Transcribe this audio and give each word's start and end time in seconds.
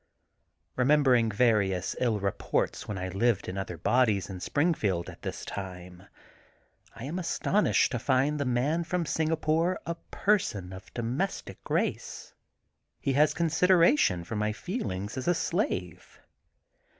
Remembering 0.77 1.29
various 1.29 1.95
ill 1.99 2.19
reports 2.19 2.87
when 2.87 2.97
I 2.97 3.09
lived 3.09 3.47
in 3.47 3.55
other 3.55 3.77
bodies 3.77 4.31
in 4.31 4.39
Springfield 4.39 5.07
at 5.11 5.21
this 5.21 5.45
time, 5.45 6.07
I 6.95 7.03
am 7.03 7.19
astonished 7.19 7.91
to 7.91 7.99
find 7.99 8.39
the 8.39 8.45
Man 8.45 8.83
from 8.83 9.05
Singapore 9.05 9.79
a 9.85 9.93
person 10.09 10.73
of 10.73 10.91
domestic 10.95 11.63
grace. 11.63 12.33
He 12.99 13.13
has 13.13 13.35
consideration 13.35 14.23
for 14.23 14.35
my 14.35 14.53
feelings 14.53 15.17
as 15.19 15.27
a 15.27 15.35
slave. 15.35 16.19